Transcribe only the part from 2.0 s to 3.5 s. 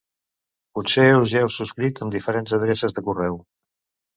amb diferents adreces de correu.